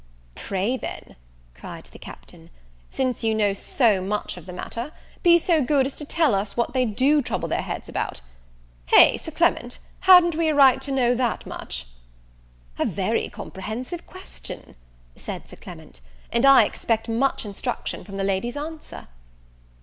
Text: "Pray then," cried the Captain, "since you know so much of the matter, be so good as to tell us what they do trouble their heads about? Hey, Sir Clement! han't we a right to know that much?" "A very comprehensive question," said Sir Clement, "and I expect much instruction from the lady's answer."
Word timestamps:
"Pray 0.33 0.77
then," 0.77 1.15
cried 1.53 1.85
the 1.93 1.99
Captain, 1.99 2.49
"since 2.89 3.23
you 3.23 3.35
know 3.35 3.53
so 3.53 4.01
much 4.01 4.35
of 4.35 4.47
the 4.47 4.51
matter, 4.51 4.91
be 5.21 5.37
so 5.37 5.61
good 5.63 5.85
as 5.85 5.95
to 5.95 6.05
tell 6.05 6.33
us 6.33 6.57
what 6.57 6.73
they 6.73 6.85
do 6.85 7.21
trouble 7.21 7.47
their 7.47 7.61
heads 7.61 7.87
about? 7.87 8.21
Hey, 8.87 9.15
Sir 9.15 9.29
Clement! 9.29 9.77
han't 9.99 10.33
we 10.33 10.47
a 10.49 10.55
right 10.55 10.81
to 10.81 10.91
know 10.91 11.13
that 11.13 11.45
much?" 11.45 11.85
"A 12.79 12.85
very 12.87 13.29
comprehensive 13.29 14.07
question," 14.07 14.75
said 15.15 15.47
Sir 15.47 15.57
Clement, 15.57 16.01
"and 16.31 16.47
I 16.47 16.63
expect 16.65 17.07
much 17.07 17.45
instruction 17.45 18.03
from 18.03 18.15
the 18.15 18.23
lady's 18.23 18.57
answer." 18.57 19.07